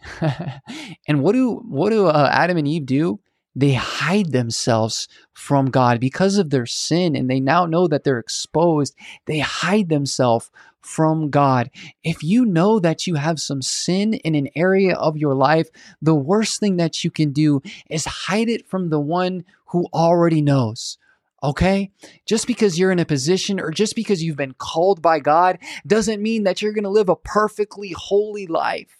and 1.07 1.21
what 1.23 1.33
do 1.33 1.55
what 1.67 1.89
do 1.89 2.07
uh, 2.07 2.29
Adam 2.31 2.57
and 2.57 2.67
Eve 2.67 2.85
do? 2.85 3.19
They 3.57 3.73
hide 3.73 4.33
themselves 4.33 5.07
from 5.33 5.71
God 5.71 5.99
because 5.99 6.37
of 6.37 6.51
their 6.51 6.67
sin 6.67 7.15
and 7.15 7.27
they 7.27 7.39
now 7.39 7.65
know 7.65 7.87
that 7.87 8.03
they're 8.03 8.19
exposed. 8.19 8.95
They 9.25 9.39
hide 9.39 9.89
themselves 9.89 10.51
from 10.79 11.31
God. 11.31 11.71
If 12.03 12.21
you 12.21 12.45
know 12.45 12.79
that 12.79 13.07
you 13.07 13.15
have 13.15 13.39
some 13.39 13.63
sin 13.63 14.13
in 14.13 14.35
an 14.35 14.49
area 14.55 14.95
of 14.95 15.17
your 15.17 15.33
life, 15.33 15.69
the 16.03 16.13
worst 16.13 16.59
thing 16.59 16.77
that 16.77 17.03
you 17.03 17.09
can 17.09 17.33
do 17.33 17.63
is 17.89 18.05
hide 18.05 18.47
it 18.47 18.69
from 18.69 18.89
the 18.89 18.99
one 18.99 19.43
who 19.69 19.87
already 19.91 20.43
knows. 20.43 20.99
Okay? 21.41 21.89
Just 22.27 22.45
because 22.45 22.77
you're 22.77 22.91
in 22.91 22.99
a 22.99 23.05
position 23.05 23.59
or 23.59 23.71
just 23.71 23.95
because 23.95 24.21
you've 24.21 24.37
been 24.37 24.53
called 24.53 25.01
by 25.01 25.19
God 25.19 25.57
doesn't 25.87 26.21
mean 26.21 26.43
that 26.43 26.61
you're 26.61 26.73
going 26.73 26.83
to 26.83 26.91
live 26.91 27.09
a 27.09 27.15
perfectly 27.15 27.95
holy 27.97 28.45
life 28.45 28.96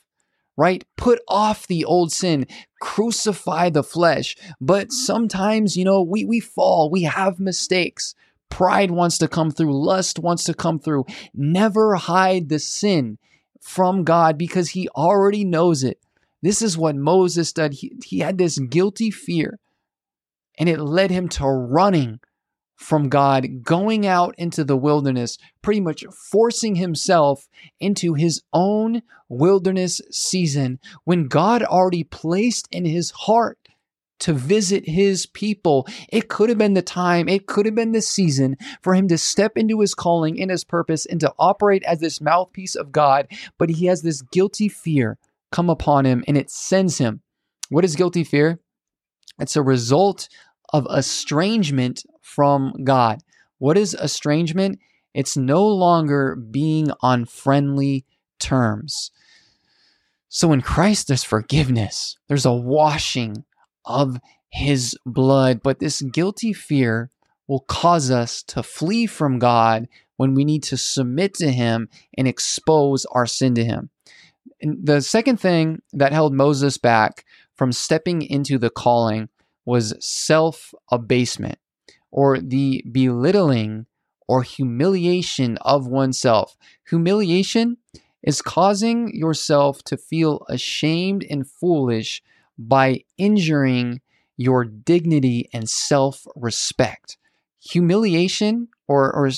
right? 0.58 0.84
Put 0.98 1.22
off 1.28 1.68
the 1.68 1.86
old 1.86 2.12
sin, 2.12 2.48
crucify 2.82 3.70
the 3.70 3.84
flesh. 3.84 4.36
But 4.60 4.92
sometimes, 4.92 5.78
you 5.78 5.86
know, 5.86 6.02
we, 6.02 6.26
we 6.26 6.40
fall, 6.40 6.90
we 6.90 7.04
have 7.04 7.40
mistakes. 7.40 8.16
Pride 8.50 8.92
wants 8.92 9.18
to 9.20 9.28
come 9.28 9.52
through, 9.52 9.80
lust 9.80 10.20
wants 10.20 10.44
to 10.46 10.54
come 10.54 10.80
through. 10.80 11.06
Never 11.34 11.96
hide 11.96 12.50
the 12.50 12.60
sin 12.60 13.20
from 13.62 14.04
God 14.04 14.38
because 14.38 14.70
He 14.70 14.90
already 14.90 15.46
knows 15.46 15.84
it. 15.84 16.00
This 16.42 16.62
is 16.62 16.78
what 16.78 16.96
Moses 16.96 17.54
did. 17.54 17.74
He, 17.74 17.94
he 18.06 18.20
had 18.20 18.38
this 18.38 18.58
guilty 18.58 19.12
fear, 19.12 19.60
and 20.58 20.70
it 20.70 20.80
led 20.80 21.12
him 21.12 21.30
to 21.30 21.46
running 21.46 22.20
from 22.78 23.10
God, 23.10 23.64
going 23.64 24.06
out 24.06 24.36
into 24.38 24.64
the 24.64 24.78
wilderness, 24.78 25.38
pretty 25.62 25.82
much 25.82 26.06
forcing 26.32 26.76
himself 26.76 27.50
into 27.80 28.14
his 28.14 28.42
own 28.54 29.02
wilderness 29.28 30.00
season 30.12 30.80
when 31.04 31.28
God 31.28 31.64
already 31.64 32.04
placed 32.04 32.68
in 32.72 32.86
his 32.86 33.12
heart 33.12 33.58
to 34.20 34.34
visit 34.34 34.88
his 34.88 35.26
people. 35.26 35.88
It 36.10 36.30
could 36.30 36.50
have 36.50 36.58
been 36.58 36.76
the 36.76 36.82
time, 36.82 37.28
it 37.28 37.48
could 37.48 37.66
have 37.66 37.76
been 37.76 37.92
the 37.92 38.02
season 38.02 38.58
for 38.82 38.94
him 38.94 39.08
to 39.10 39.18
step 39.18 39.58
into 39.58 39.82
his 39.82 39.94
calling 39.94 40.42
and 40.42 40.50
his 40.50 40.64
purpose 40.64 41.06
and 41.06 41.20
to 41.22 41.34
operate 41.38 41.84
as 41.84 42.00
this 42.00 42.22
mouthpiece 42.22 42.76
of 42.76 42.92
God, 42.92 43.28
but 43.58 43.70
he 43.70 43.88
has 43.88 44.02
this 44.02 44.22
guilty 44.22 44.70
fear 44.70 45.18
come 45.52 45.70
upon 45.70 46.06
him 46.06 46.24
and 46.28 46.38
it 46.38 46.50
sends 46.50 47.00
him. 47.00 47.22
What 47.70 47.86
is 47.86 47.96
guilty 47.96 48.24
fear? 48.24 48.60
It's 49.40 49.56
a 49.56 49.62
result 49.62 50.30
of 50.74 50.88
estrangement 50.92 52.04
from 52.22 52.74
God. 52.84 53.20
What 53.58 53.78
is 53.78 53.94
estrangement? 53.94 54.80
It's 55.14 55.38
no 55.38 55.66
longer 55.66 56.36
being 56.36 56.92
on 57.02 57.26
friendly 57.26 58.06
terms. 58.40 59.12
So 60.30 60.52
in 60.52 60.62
Christ, 60.62 61.08
there's 61.08 61.24
forgiveness, 61.24 62.18
there's 62.28 62.46
a 62.46 62.54
washing 62.54 63.46
of 63.86 64.20
his 64.50 64.96
blood, 65.06 65.62
but 65.64 65.80
this 65.80 66.02
guilty 66.02 66.54
fear 66.54 67.10
will 67.48 67.62
cause 67.62 68.12
us 68.12 68.44
to 68.44 68.62
flee 68.62 69.08
from 69.08 69.40
God 69.40 69.88
when 70.18 70.34
we 70.34 70.44
need 70.44 70.64
to 70.64 70.78
submit 70.78 71.34
to 71.36 71.52
him 71.52 71.90
and 72.18 72.28
expose 72.28 73.06
our 73.12 73.26
sin 73.26 73.56
to 73.56 73.64
him. 73.64 73.90
And 74.62 74.86
the 74.86 75.02
second 75.02 75.40
thing 75.40 75.82
that 75.94 76.12
held 76.12 76.34
Moses 76.34 76.78
back 76.78 77.26
from 77.56 77.72
stepping 77.72 78.22
into 78.22 78.58
the 78.58 78.70
calling 78.70 79.30
was 79.68 79.94
self 80.00 80.74
abasement 80.90 81.60
or 82.10 82.40
the 82.40 82.82
belittling 82.90 83.86
or 84.26 84.42
humiliation 84.42 85.58
of 85.58 85.86
oneself. 85.86 86.56
Humiliation 86.90 87.76
is 88.24 88.42
causing 88.42 89.14
yourself 89.14 89.84
to 89.84 89.98
feel 89.98 90.46
ashamed 90.48 91.26
and 91.30 91.46
foolish 91.46 92.24
by 92.58 93.02
injuring 93.18 94.00
your 94.38 94.64
dignity 94.64 95.50
and 95.52 95.70
self 95.70 96.26
respect. 96.36 97.18
Humiliation 97.60 98.70
or, 98.88 99.14
or 99.14 99.30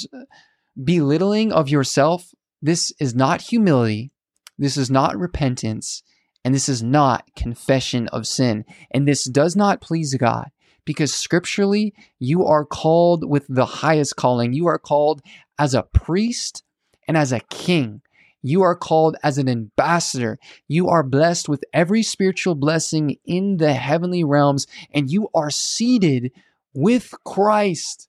belittling 0.83 1.51
of 1.51 1.69
yourself, 1.69 2.35
this 2.61 2.93
is 2.99 3.15
not 3.15 3.41
humility, 3.41 4.11
this 4.59 4.77
is 4.77 4.91
not 4.91 5.17
repentance, 5.17 6.03
and 6.49 6.55
this 6.55 6.67
is 6.67 6.81
not 6.81 7.29
confession 7.35 8.07
of 8.07 8.25
sin. 8.25 8.65
And 8.89 9.07
this 9.07 9.25
does 9.25 9.55
not 9.55 9.81
please 9.81 10.15
God 10.15 10.49
because 10.83 11.13
scripturally, 11.13 11.93
you 12.17 12.43
are 12.43 12.65
called 12.65 13.23
with 13.23 13.45
the 13.47 13.67
highest 13.67 14.15
calling. 14.15 14.53
You 14.53 14.65
are 14.65 14.79
called 14.79 15.21
as 15.59 15.75
a 15.75 15.83
priest 15.83 16.63
and 17.07 17.15
as 17.15 17.31
a 17.31 17.41
king. 17.51 18.01
You 18.41 18.63
are 18.63 18.75
called 18.75 19.15
as 19.21 19.37
an 19.37 19.47
ambassador. 19.47 20.39
You 20.67 20.89
are 20.89 21.03
blessed 21.03 21.47
with 21.47 21.63
every 21.71 22.01
spiritual 22.01 22.55
blessing 22.55 23.17
in 23.25 23.57
the 23.57 23.73
heavenly 23.73 24.23
realms, 24.23 24.65
and 24.91 25.07
you 25.07 25.29
are 25.35 25.51
seated 25.51 26.31
with 26.73 27.13
Christ. 27.23 28.07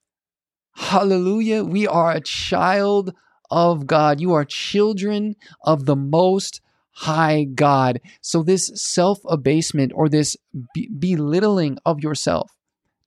Hallelujah. 0.72 1.62
We 1.62 1.86
are 1.86 2.12
a 2.12 2.22
child 2.22 3.12
of 3.50 3.86
God. 3.86 4.18
You 4.18 4.32
are 4.32 4.46
children 4.46 5.36
of 5.62 5.84
the 5.84 5.94
Most 5.94 6.62
High 7.00 7.44
God. 7.44 8.02
So, 8.20 8.42
this 8.42 8.70
self 8.74 9.20
abasement 9.26 9.92
or 9.94 10.10
this 10.10 10.36
be- 10.74 10.90
belittling 10.98 11.78
of 11.86 12.00
yourself 12.00 12.54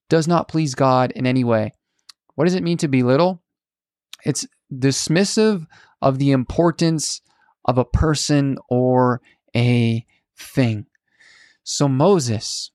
does 0.10 0.28
not 0.28 0.48
please 0.48 0.74
God 0.74 1.12
in 1.12 1.28
any 1.28 1.44
way. 1.44 1.74
What 2.34 2.46
does 2.46 2.56
it 2.56 2.64
mean 2.64 2.80
to 2.80 2.88
belittle? 2.88 3.44
It's 4.26 4.48
dismissive 4.74 5.68
of 6.02 6.18
the 6.18 6.32
importance 6.32 7.22
of 7.66 7.78
a 7.78 7.86
person 7.86 8.58
or 8.68 9.22
a 9.56 10.04
thing. 10.36 10.88
So, 11.64 11.88
Moses, 11.88 12.72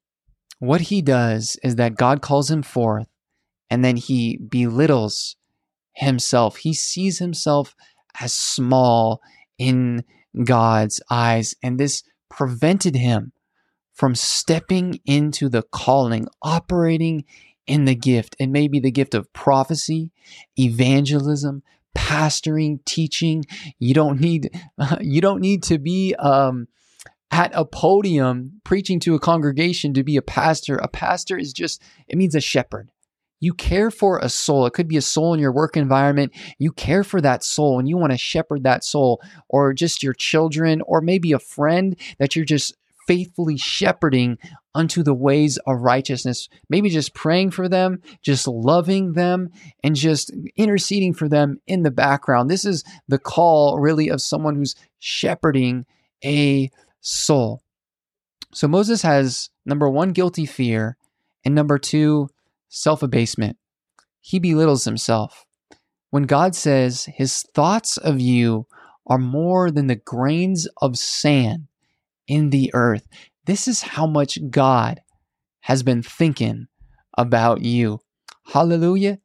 what 0.61 0.83
he 0.83 1.03
does 1.03 1.59
is 1.65 1.75
that 1.75 1.97
God 1.97 2.23
calls 2.23 2.49
him 2.49 2.63
forth 2.63 3.09
and 3.69 3.85
then 3.85 3.97
he 3.97 4.37
belittles 4.37 5.35
himself. 5.95 6.59
He 6.59 6.75
sees 6.75 7.19
himself 7.19 7.75
as 8.21 8.33
small 8.33 9.21
in 9.59 10.05
God's 10.45 11.01
eyes, 11.11 11.55
and 11.63 11.79
this 11.79 12.03
prevented 12.29 12.95
him 12.95 13.33
from 13.93 14.15
stepping 14.15 15.01
into 15.07 15.49
the 15.49 15.63
calling, 15.63 16.29
operating 16.43 17.25
in 17.67 17.85
the 17.85 17.95
gift. 17.95 18.37
It 18.39 18.49
may 18.49 18.69
be 18.69 18.81
the 18.81 18.91
gift 18.91 19.15
of 19.15 19.33
prophecy, 19.33 20.13
evangelism, 20.59 21.63
pastoring, 21.97 22.85
teaching. 22.85 23.45
You 23.79 23.95
don't 23.95 24.21
need 24.21 24.51
you 25.01 25.21
don't 25.21 25.41
need 25.41 25.63
to 25.65 25.79
be 25.79 26.15
um, 26.15 26.69
at 27.31 27.51
a 27.55 27.65
podium 27.65 28.61
preaching 28.65 29.01
to 29.01 29.15
a 29.15 29.21
congregation 29.21 29.95
to 29.95 30.03
be 30.03 30.17
a 30.17 30.23
pastor. 30.23 30.77
A 30.77 30.89
pastor 30.89 31.37
is 31.37 31.53
just 31.53 31.83
it 32.07 32.17
means 32.17 32.35
a 32.35 32.41
shepherd. 32.41 32.91
You 33.41 33.55
care 33.55 33.91
for 33.91 34.19
a 34.19 34.29
soul. 34.29 34.67
It 34.67 34.73
could 34.73 34.89
be 34.89 34.97
a 34.97 35.03
soul 35.03 35.35
in 35.35 35.41
your 35.41 35.53
work 35.53 35.77
environment. 35.77 36.33
You 36.59 36.73
care 36.73 37.05
for 37.05 37.21
that 37.21 37.45
soul 37.45 37.79
and 37.79 37.89
you 37.89 37.97
want 37.97 38.13
to 38.13 38.19
shepherd 38.19 38.65
that 38.65 38.85
soul, 38.85 39.23
or 39.49 39.73
just 39.73 40.03
your 40.03 40.15
children, 40.15 40.83
or 40.83 41.01
maybe 41.01 41.33
a 41.33 41.39
friend 41.39 41.97
that 42.19 42.35
you're 42.35 42.45
just 42.45 42.75
faithfully 43.07 43.57
shepherding 43.57 44.37
unto 44.75 45.03
the 45.03 45.15
ways 45.15 45.57
of 45.67 45.81
righteousness. 45.81 46.49
Maybe 46.69 46.91
just 46.91 47.15
praying 47.15 47.53
for 47.53 47.69
them, 47.69 48.03
just 48.23 48.47
loving 48.47 49.15
them, 49.15 49.51
and 49.83 49.97
just 49.97 50.31
interceding 50.57 51.15
for 51.15 51.27
them 51.27 51.61
in 51.67 51.85
the 51.85 51.91
background. 51.91 52.51
This 52.51 52.65
is 52.65 52.85
the 53.09 53.19
call, 53.19 53.79
really, 53.79 54.09
of 54.09 54.21
someone 54.21 54.57
who's 54.57 54.75
shepherding 54.99 55.87
a 56.25 56.71
soul. 57.01 57.63
So 58.53 58.69
Moses 58.69 59.03
has 59.03 59.51
number 59.65 59.89
one, 59.89 60.11
guilty 60.11 60.47
fear, 60.47 60.97
and 61.45 61.55
number 61.55 61.79
two, 61.79 62.29
self 62.69 63.03
abasement. 63.03 63.57
He 64.21 64.39
belittles 64.39 64.85
himself. 64.85 65.45
When 66.11 66.25
God 66.25 66.55
says 66.55 67.05
his 67.05 67.43
thoughts 67.55 67.97
of 67.97 68.21
you 68.21 68.67
are 69.07 69.19
more 69.19 69.71
than 69.71 69.87
the 69.87 69.97
grains 69.97 70.69
of 70.81 70.99
sand, 70.99 71.69
in 72.29 72.51
the 72.51 72.71
earth. 72.75 73.09
This 73.47 73.67
is 73.67 73.83
how 73.83 74.07
much 74.07 74.39
God 74.51 75.01
has 75.61 75.83
been 75.83 76.03
thinking 76.03 76.69
about 77.17 77.63
you. 77.63 78.01
Hallelujah. 78.53 79.19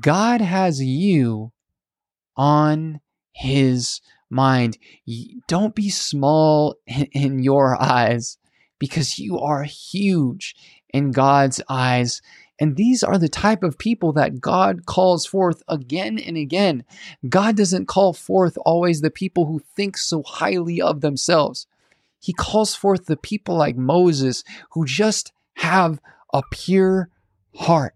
God 0.00 0.40
has 0.40 0.82
you 0.82 1.52
on 2.36 3.00
his 3.32 4.00
mind. 4.30 4.78
Don't 5.46 5.74
be 5.74 5.90
small 5.90 6.74
in 6.86 7.42
your 7.42 7.80
eyes 7.80 8.38
because 8.78 9.18
you 9.18 9.38
are 9.38 9.62
huge 9.62 10.56
in 10.92 11.12
God's 11.12 11.60
eyes. 11.68 12.20
And 12.58 12.76
these 12.76 13.02
are 13.02 13.18
the 13.18 13.28
type 13.28 13.62
of 13.62 13.78
people 13.78 14.12
that 14.14 14.40
God 14.40 14.86
calls 14.86 15.26
forth 15.26 15.62
again 15.68 16.18
and 16.18 16.36
again. 16.36 16.84
God 17.28 17.56
doesn't 17.56 17.86
call 17.86 18.12
forth 18.12 18.56
always 18.64 19.00
the 19.00 19.10
people 19.10 19.46
who 19.46 19.60
think 19.76 19.98
so 19.98 20.22
highly 20.22 20.80
of 20.80 21.00
themselves. 21.02 21.66
He 22.18 22.32
calls 22.32 22.74
forth 22.74 23.06
the 23.06 23.16
people 23.16 23.56
like 23.56 23.76
Moses 23.76 24.42
who 24.72 24.86
just 24.86 25.32
have 25.56 26.00
a 26.32 26.42
pure 26.50 27.10
heart, 27.54 27.94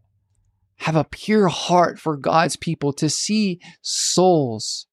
have 0.77 0.97
a 0.97 1.05
pure 1.05 1.49
heart 1.49 1.99
for 1.99 2.17
God's 2.17 2.57
people 2.57 2.93
to 2.95 3.09
see 3.09 3.61
souls 3.81 4.87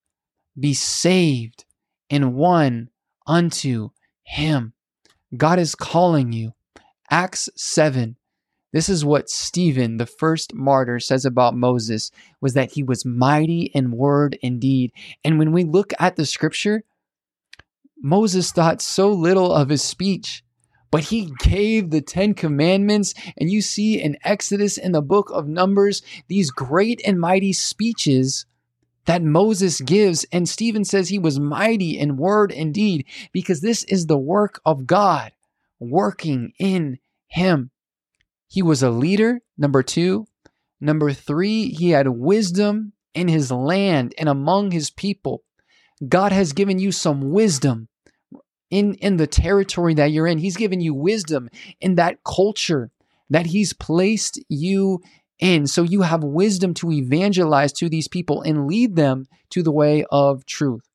be 0.58 0.74
saved 0.74 1.66
and 2.10 2.36
won 2.36 2.90
unto 3.26 3.90
Him. 4.24 4.74
God 5.36 5.60
is 5.60 5.76
calling 5.76 6.32
you. 6.32 6.54
Acts 7.10 7.50
7. 7.56 8.16
This 8.78 8.90
is 8.90 9.04
what 9.04 9.28
Stephen, 9.28 9.98
the 9.98 10.06
first 10.06 10.54
martyr, 10.54 11.00
says 11.00 11.26
about 11.26 11.56
Moses 11.56 12.12
was 12.40 12.54
that 12.54 12.74
he 12.74 12.84
was 12.84 13.08
mighty 13.08 13.72
in 13.74 13.90
word 13.90 14.38
and 14.44 14.62
deed. 14.62 14.92
And 15.24 15.40
when 15.40 15.52
we 15.52 15.64
look 15.64 15.94
at 15.98 16.16
the 16.16 16.28
scripture, 16.28 16.84
Moses 17.98 18.52
thought 18.52 18.84
so 18.84 19.12
little 19.12 19.52
of 19.52 19.70
his 19.70 19.82
speech, 19.82 20.44
but 20.92 21.06
he 21.06 21.34
gave 21.40 21.90
the 21.90 22.02
10 22.02 22.36
commandments. 22.36 23.16
And 23.36 23.50
you 23.50 23.64
see 23.64 24.00
in 24.00 24.16
Exodus 24.24 24.78
in 24.78 24.92
the 24.92 25.02
book 25.02 25.32
of 25.34 25.48
Numbers, 25.48 26.04
these 26.28 26.52
great 26.52 27.02
and 27.04 27.20
mighty 27.20 27.54
speeches 27.54 28.46
that 29.06 29.24
Moses 29.24 29.82
gives. 29.82 30.24
And 30.32 30.48
Stephen 30.48 30.86
says 30.86 31.10
he 31.10 31.18
was 31.18 31.40
mighty 31.40 31.98
in 31.98 32.16
word 32.16 32.52
and 32.52 32.76
deed 32.76 33.08
because 33.32 33.62
this 33.62 33.84
is 33.86 34.06
the 34.06 34.20
work 34.20 34.62
of 34.64 34.86
God 34.86 35.32
working 35.80 36.54
in 36.60 37.00
him. 37.26 37.72
He 38.48 38.62
was 38.62 38.82
a 38.82 38.90
leader, 38.90 39.42
number 39.58 39.84
two. 39.84 40.28
Number 40.80 41.12
three, 41.12 41.70
he 41.70 41.90
had 41.90 42.08
wisdom 42.08 42.94
in 43.14 43.28
his 43.28 43.52
land 43.52 44.14
and 44.18 44.30
among 44.30 44.72
his 44.72 44.90
people. 44.90 45.44
God 46.08 46.32
has 46.32 46.54
given 46.54 46.78
you 46.78 46.92
some 46.92 47.32
wisdom 47.32 47.88
in, 48.70 48.94
in 48.96 49.18
the 49.18 49.28
territory 49.28 49.94
that 49.96 50.12
you're 50.12 50.28
in. 50.28 50.38
He's 50.38 50.58
given 50.58 50.82
you 50.82 50.94
wisdom 50.94 51.50
in 51.82 51.96
that 51.96 52.24
culture 52.24 52.92
that 53.30 53.48
He's 53.48 53.74
placed 53.74 54.40
you 54.50 55.02
in. 55.40 55.68
So 55.68 55.84
you 55.84 56.02
have 56.02 56.24
wisdom 56.24 56.74
to 56.76 56.92
evangelize 56.92 57.74
to 57.74 57.90
these 57.90 58.08
people 58.08 58.42
and 58.42 58.68
lead 58.68 58.96
them 58.96 59.28
to 59.52 59.64
the 59.64 59.72
way 59.72 60.06
of 60.12 60.46
truth. 60.46 60.88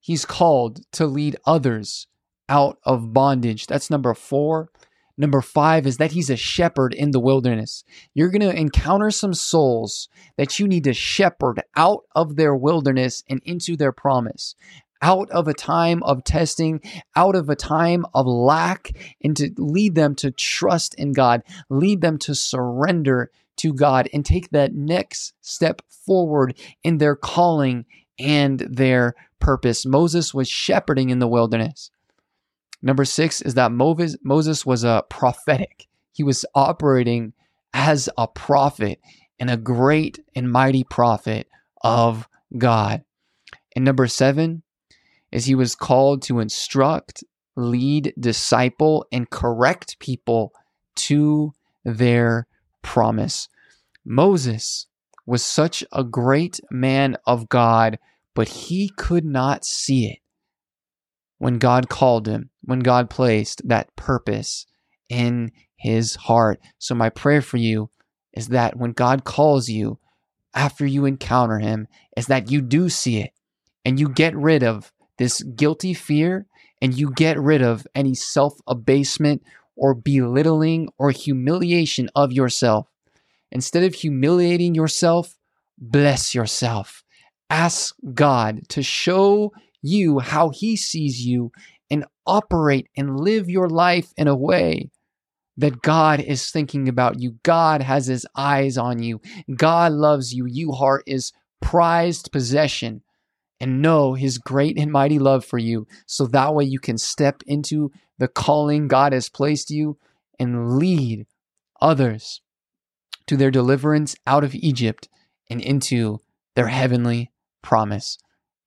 He's 0.00 0.24
called 0.24 0.80
to 0.92 1.06
lead 1.06 1.36
others 1.44 2.06
out 2.48 2.78
of 2.84 3.12
bondage. 3.12 3.66
That's 3.66 3.90
number 3.90 4.14
four. 4.14 4.70
Number 5.18 5.40
five 5.40 5.86
is 5.86 5.96
that 5.96 6.12
he's 6.12 6.28
a 6.28 6.36
shepherd 6.36 6.92
in 6.92 7.10
the 7.10 7.20
wilderness. 7.20 7.84
You're 8.12 8.30
going 8.30 8.42
to 8.42 8.54
encounter 8.54 9.10
some 9.10 9.32
souls 9.32 10.08
that 10.36 10.58
you 10.58 10.68
need 10.68 10.84
to 10.84 10.92
shepherd 10.92 11.62
out 11.74 12.02
of 12.14 12.36
their 12.36 12.54
wilderness 12.54 13.22
and 13.28 13.40
into 13.44 13.76
their 13.76 13.92
promise 13.92 14.54
out 15.02 15.30
of 15.30 15.46
a 15.48 15.54
time 15.54 16.02
of 16.02 16.24
testing, 16.24 16.80
out 17.14 17.34
of 17.34 17.48
a 17.48 17.56
time 17.56 18.04
of 18.14 18.26
lack, 18.26 18.92
and 19.22 19.36
to 19.36 19.50
lead 19.58 19.94
them 19.94 20.14
to 20.16 20.30
trust 20.30 20.94
in 20.94 21.12
God, 21.12 21.42
lead 21.68 22.00
them 22.00 22.18
to 22.18 22.34
surrender 22.34 23.30
to 23.56 23.72
God, 23.72 24.08
and 24.12 24.24
take 24.24 24.50
that 24.50 24.74
next 24.74 25.34
step 25.40 25.82
forward 25.88 26.58
in 26.82 26.98
their 26.98 27.16
calling 27.16 27.84
and 28.18 28.60
their 28.60 29.14
purpose. 29.38 29.84
Moses 29.86 30.32
was 30.32 30.48
shepherding 30.48 31.10
in 31.10 31.18
the 31.18 31.28
wilderness. 31.28 31.90
Number 32.86 33.04
six 33.04 33.42
is 33.42 33.54
that 33.54 33.72
Moses 33.72 34.64
was 34.64 34.84
a 34.84 35.02
prophetic. 35.10 35.88
He 36.12 36.22
was 36.22 36.46
operating 36.54 37.32
as 37.74 38.08
a 38.16 38.28
prophet 38.28 39.00
and 39.40 39.50
a 39.50 39.56
great 39.56 40.20
and 40.36 40.52
mighty 40.52 40.84
prophet 40.84 41.48
of 41.82 42.28
God. 42.56 43.02
And 43.74 43.84
number 43.84 44.06
seven, 44.06 44.62
is 45.32 45.46
he 45.46 45.56
was 45.56 45.74
called 45.74 46.22
to 46.22 46.38
instruct, 46.38 47.24
lead, 47.56 48.14
disciple, 48.20 49.04
and 49.10 49.28
correct 49.28 49.98
people 49.98 50.52
to 50.94 51.54
their 51.84 52.46
promise. 52.82 53.48
Moses 54.04 54.86
was 55.26 55.44
such 55.44 55.82
a 55.90 56.04
great 56.04 56.60
man 56.70 57.16
of 57.26 57.48
God, 57.48 57.98
but 58.32 58.46
he 58.46 58.92
could 58.96 59.24
not 59.24 59.64
see 59.64 60.06
it 60.06 60.18
when 61.38 61.58
God 61.58 61.88
called 61.88 62.26
him, 62.26 62.50
when 62.62 62.80
God 62.80 63.10
placed 63.10 63.66
that 63.68 63.94
purpose 63.96 64.66
in 65.08 65.52
his 65.76 66.14
heart. 66.16 66.60
So, 66.78 66.94
my 66.94 67.10
prayer 67.10 67.42
for 67.42 67.58
you 67.58 67.90
is 68.32 68.48
that 68.48 68.76
when 68.76 68.92
God 68.92 69.24
calls 69.24 69.68
you, 69.68 69.98
after 70.54 70.86
you 70.86 71.04
encounter 71.04 71.58
him, 71.58 71.86
is 72.16 72.26
that 72.26 72.50
you 72.50 72.62
do 72.62 72.88
see 72.88 73.18
it 73.18 73.30
and 73.84 74.00
you 74.00 74.08
get 74.08 74.34
rid 74.34 74.62
of 74.62 74.92
this 75.18 75.42
guilty 75.42 75.94
fear 75.94 76.46
and 76.80 76.96
you 76.96 77.10
get 77.12 77.38
rid 77.38 77.62
of 77.62 77.86
any 77.94 78.14
self 78.14 78.54
abasement 78.66 79.42
or 79.76 79.94
belittling 79.94 80.88
or 80.98 81.10
humiliation 81.10 82.08
of 82.14 82.32
yourself. 82.32 82.88
Instead 83.52 83.84
of 83.84 83.94
humiliating 83.94 84.74
yourself, 84.74 85.36
bless 85.78 86.34
yourself. 86.34 87.04
Ask 87.48 87.94
God 88.14 88.68
to 88.70 88.82
show 88.82 89.52
you 89.86 90.18
how 90.18 90.50
He 90.50 90.76
sees 90.76 91.24
you 91.24 91.52
and 91.90 92.04
operate 92.26 92.88
and 92.96 93.20
live 93.20 93.48
your 93.48 93.68
life 93.68 94.12
in 94.16 94.28
a 94.28 94.36
way 94.36 94.90
that 95.56 95.82
God 95.82 96.20
is 96.20 96.50
thinking 96.50 96.88
about 96.88 97.20
you. 97.20 97.36
God 97.42 97.82
has 97.82 98.06
His 98.06 98.26
eyes 98.36 98.76
on 98.76 99.02
you. 99.02 99.20
God 99.56 99.92
loves 99.92 100.32
you. 100.32 100.46
You 100.46 100.72
heart 100.72 101.04
is 101.06 101.32
prized 101.60 102.30
possession 102.32 103.02
and 103.60 103.80
know 103.80 104.14
his 104.14 104.38
great 104.38 104.78
and 104.78 104.92
mighty 104.92 105.18
love 105.18 105.44
for 105.44 105.58
you 105.58 105.86
so 106.06 106.26
that 106.26 106.54
way 106.54 106.64
you 106.64 106.78
can 106.78 106.98
step 106.98 107.42
into 107.46 107.90
the 108.18 108.28
calling 108.28 108.88
God 108.88 109.12
has 109.12 109.28
placed 109.28 109.70
you 109.70 109.98
and 110.38 110.78
lead 110.78 111.26
others 111.80 112.40
to 113.26 113.36
their 113.36 113.50
deliverance 113.50 114.14
out 114.26 114.44
of 114.44 114.54
Egypt 114.54 115.08
and 115.50 115.60
into 115.60 116.20
their 116.54 116.68
heavenly 116.68 117.32
promise. 117.62 118.18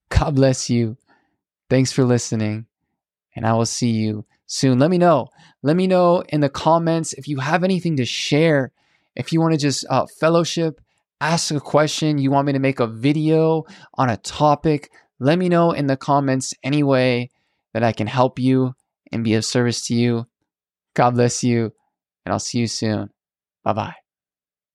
God 0.09 0.35
bless 0.35 0.69
you. 0.69 0.97
Thanks 1.69 1.91
for 1.91 2.03
listening, 2.03 2.65
and 3.35 3.45
I 3.45 3.53
will 3.53 3.65
see 3.65 3.91
you 3.91 4.25
soon. 4.47 4.79
Let 4.79 4.89
me 4.89 4.97
know. 4.97 5.29
Let 5.61 5.75
me 5.75 5.87
know 5.87 6.23
in 6.29 6.41
the 6.41 6.49
comments 6.49 7.13
if 7.13 7.27
you 7.27 7.39
have 7.39 7.63
anything 7.63 7.97
to 7.97 8.05
share, 8.05 8.71
if 9.15 9.31
you 9.31 9.39
want 9.39 9.53
to 9.53 9.59
just 9.59 9.85
uh, 9.89 10.05
fellowship 10.19 10.81
ask 11.21 11.51
a 11.51 11.59
question, 11.59 12.17
you 12.17 12.31
want 12.31 12.47
me 12.47 12.53
to 12.53 12.59
make 12.59 12.79
a 12.79 12.87
video 12.87 13.65
on 13.95 14.09
a 14.09 14.17
topic, 14.17 14.91
let 15.19 15.37
me 15.37 15.49
know 15.49 15.71
in 15.71 15.87
the 15.87 15.97
comments 15.97 16.53
any 16.63 16.83
way 16.83 17.29
that 17.73 17.83
I 17.83 17.91
can 17.91 18.07
help 18.07 18.39
you 18.39 18.73
and 19.11 19.23
be 19.23 19.33
of 19.33 19.45
service 19.45 19.85
to 19.87 19.95
you. 19.95 20.27
God 20.93 21.11
bless 21.11 21.43
you, 21.43 21.73
and 22.25 22.33
I'll 22.33 22.39
see 22.39 22.59
you 22.59 22.67
soon. 22.67 23.09
Bye 23.63 23.73
bye. 23.73 24.08